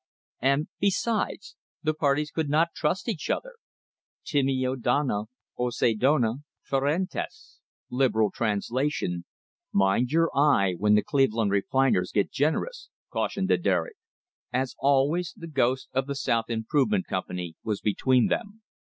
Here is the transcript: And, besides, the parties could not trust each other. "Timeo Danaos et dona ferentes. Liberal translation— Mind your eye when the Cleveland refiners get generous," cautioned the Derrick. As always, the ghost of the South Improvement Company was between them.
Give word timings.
And, 0.41 0.67
besides, 0.79 1.55
the 1.83 1.93
parties 1.93 2.31
could 2.31 2.49
not 2.49 2.73
trust 2.73 3.07
each 3.07 3.29
other. 3.29 3.57
"Timeo 4.25 4.73
Danaos 4.75 5.83
et 5.83 5.99
dona 5.99 6.37
ferentes. 6.67 7.59
Liberal 7.91 8.31
translation— 8.31 9.25
Mind 9.71 10.11
your 10.11 10.35
eye 10.35 10.73
when 10.75 10.95
the 10.95 11.03
Cleveland 11.03 11.51
refiners 11.51 12.11
get 12.11 12.31
generous," 12.31 12.89
cautioned 13.11 13.47
the 13.47 13.57
Derrick. 13.57 13.97
As 14.51 14.75
always, 14.79 15.35
the 15.37 15.45
ghost 15.45 15.87
of 15.93 16.07
the 16.07 16.15
South 16.15 16.49
Improvement 16.49 17.05
Company 17.05 17.53
was 17.63 17.79
between 17.79 18.25
them. 18.25 18.63